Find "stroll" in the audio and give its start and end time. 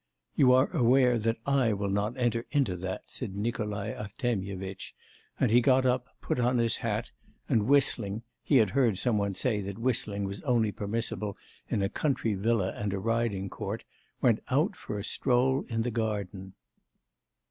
15.03-15.65